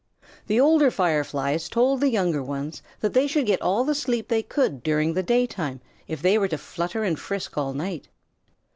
The 0.47 0.59
older 0.59 0.89
Fireflies 0.89 1.69
told 1.69 2.01
the 2.01 2.09
younger 2.09 2.41
ones 2.41 2.81
that 3.01 3.13
they 3.13 3.27
should 3.27 3.45
get 3.45 3.61
all 3.61 3.83
the 3.83 3.93
sleep 3.93 4.29
they 4.29 4.41
could 4.41 4.81
during 4.81 5.13
the 5.13 5.21
daytime 5.21 5.79
if 6.07 6.23
they 6.23 6.39
were 6.39 6.47
to 6.47 6.57
flutter 6.57 7.03
and 7.03 7.19
frisk 7.19 7.55
all 7.55 7.75
night. 7.75 8.07